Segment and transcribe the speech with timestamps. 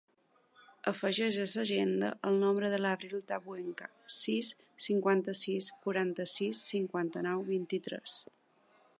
[0.91, 4.49] Afegeix a l'agenda el número de l'Avril Tabuenca: sis,
[4.85, 8.17] cinquanta-sis, quaranta-sis, cinquanta-nou, vint-i-tres.